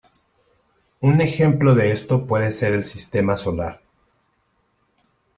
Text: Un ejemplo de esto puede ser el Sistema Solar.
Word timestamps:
Un 1.03 1.21
ejemplo 1.21 1.75
de 1.75 1.91
esto 1.91 2.25
puede 2.25 2.51
ser 2.51 2.73
el 2.73 2.83
Sistema 2.83 3.37
Solar. 3.37 3.83